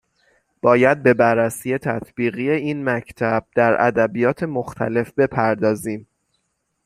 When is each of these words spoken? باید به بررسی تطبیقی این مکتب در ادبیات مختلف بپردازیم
باید 0.61 1.03
به 1.03 1.13
بررسی 1.13 1.77
تطبیقی 1.77 2.49
این 2.49 2.89
مکتب 2.89 3.45
در 3.55 3.87
ادبیات 3.87 4.43
مختلف 4.43 5.13
بپردازیم 5.13 6.07